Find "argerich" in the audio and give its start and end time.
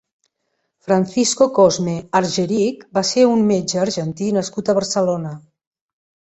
2.21-2.83